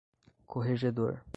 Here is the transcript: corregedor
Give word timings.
corregedor 0.47 1.23